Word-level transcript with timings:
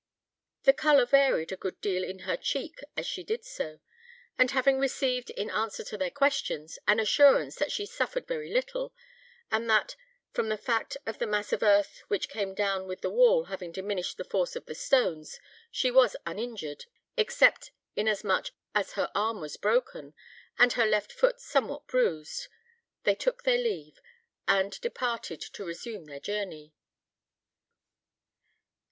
The 0.63 0.73
colour 0.73 1.05
varied 1.05 1.51
a 1.51 1.55
good 1.55 1.79
deal 1.79 2.03
in 2.03 2.21
her 2.25 2.35
cheek 2.35 2.79
as 2.97 3.05
she 3.05 3.23
did 3.23 3.45
so; 3.45 3.81
and 4.35 4.49
having 4.49 4.79
received, 4.79 5.29
in 5.29 5.51
answer 5.51 5.83
to 5.83 5.95
their 5.95 6.09
questions, 6.09 6.79
an 6.87 6.99
assurance 6.99 7.57
that 7.57 7.71
she 7.71 7.85
suffered 7.85 8.25
very 8.27 8.51
little 8.51 8.95
and 9.51 9.69
that, 9.69 9.95
from 10.31 10.49
the 10.49 10.57
fact 10.57 10.97
of 11.05 11.19
the 11.19 11.27
mass 11.27 11.53
of 11.53 11.61
earth 11.61 12.01
which 12.07 12.29
came 12.29 12.55
down 12.55 12.87
with 12.87 13.01
the 13.01 13.11
wall 13.11 13.43
having 13.43 13.71
diminished 13.71 14.17
the 14.17 14.23
force 14.23 14.55
of 14.55 14.65
the 14.65 14.73
stones, 14.73 15.39
she 15.69 15.91
was 15.91 16.15
uninjured, 16.25 16.85
except 17.15 17.69
inasmuch 17.95 18.47
as 18.73 18.93
her 18.93 19.11
arm 19.13 19.39
was 19.39 19.55
broken, 19.55 20.15
and 20.57 20.73
her 20.73 20.85
left 20.87 21.11
foot 21.13 21.39
somewhat 21.39 21.85
bruised 21.85 22.47
they 23.03 23.13
took 23.13 23.43
their 23.43 23.59
leave, 23.59 24.01
and 24.47 24.81
departed 24.81 25.39
to 25.39 25.63
resume 25.63 26.05
their 26.05 26.19
journey. 26.19 26.73